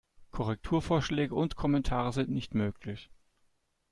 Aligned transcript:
Korrekturvorschläge 0.31 1.35
und 1.35 1.55
Kommentare 1.55 2.11
sind 2.11 2.31
nicht 2.31 2.55
möglich. 2.55 3.11